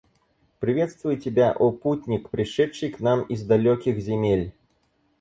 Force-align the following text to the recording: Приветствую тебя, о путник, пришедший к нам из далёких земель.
Приветствую 0.59 1.19
тебя, 1.21 1.51
о 1.51 1.71
путник, 1.71 2.31
пришедший 2.31 2.89
к 2.89 3.01
нам 3.01 3.21
из 3.21 3.45
далёких 3.45 3.99
земель. 3.99 4.51